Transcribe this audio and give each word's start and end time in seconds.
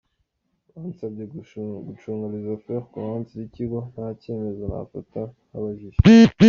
Bansabye 0.73 1.23
gucunga 1.87 2.25
les 2.35 2.45
affaires 2.55 2.87
courantes 2.93 3.31
z’ikigo 3.37 3.79
nta 3.91 4.05
cyemezo 4.21 4.63
nafata 4.71 5.21
ntabajije. 5.49 5.97